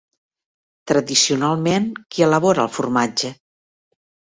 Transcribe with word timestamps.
Tradicionalment 0.93 1.87
qui 2.03 2.29
elabora 2.31 2.67
el 2.67 2.77
formatge? 2.81 3.37